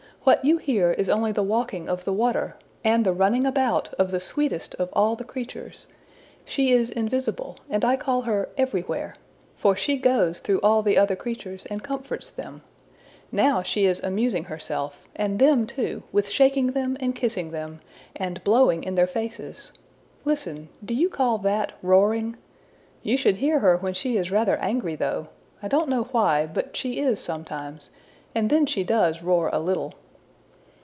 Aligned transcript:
What 0.23 0.45
you 0.45 0.57
hear 0.57 0.91
is 0.91 1.09
only 1.09 1.31
the 1.31 1.41
walking 1.41 1.89
of 1.89 2.05
the 2.05 2.13
water, 2.13 2.55
and 2.83 3.03
the 3.03 3.11
running 3.11 3.43
about 3.43 3.91
of 3.95 4.11
the 4.11 4.19
sweetest 4.19 4.75
of 4.75 4.89
all 4.93 5.15
the 5.15 5.23
creatures. 5.23 5.87
She 6.45 6.71
is 6.71 6.91
invisible, 6.91 7.57
and 7.71 7.83
I 7.83 7.95
call 7.95 8.21
her 8.21 8.47
Everywhere, 8.55 9.15
for 9.55 9.75
she 9.75 9.97
goes 9.97 10.39
through 10.39 10.59
all 10.61 10.83
the 10.83 10.95
other 10.95 11.15
creatures, 11.15 11.65
and 11.71 11.81
comforts 11.81 12.29
them. 12.29 12.61
Now 13.31 13.63
she 13.63 13.87
is 13.87 13.99
amusing 14.03 14.43
herself, 14.43 15.05
and 15.15 15.39
them 15.39 15.65
too, 15.65 16.03
with 16.11 16.29
shaking 16.29 16.73
them 16.73 16.97
and 16.99 17.15
kissing 17.15 17.49
them, 17.49 17.81
and 18.15 18.43
blowing 18.43 18.83
in 18.83 18.93
their 18.93 19.07
faces. 19.07 19.71
Listen: 20.23 20.69
do 20.85 20.93
you 20.93 21.09
call 21.09 21.39
that 21.39 21.71
roaring? 21.81 22.37
You 23.01 23.17
should 23.17 23.37
hear 23.37 23.57
her 23.57 23.75
when 23.77 23.95
she 23.95 24.17
is 24.17 24.29
rather 24.29 24.57
angry 24.57 24.93
though! 24.95 25.29
I 25.63 25.67
don't 25.67 25.89
know 25.89 26.03
why, 26.11 26.45
but 26.45 26.77
she 26.77 26.99
is 26.99 27.19
sometimes, 27.19 27.89
and 28.35 28.51
then 28.51 28.67
she 28.67 28.83
does 28.83 29.23
roar 29.23 29.49
a 29.51 29.57
little.'' 29.59 29.95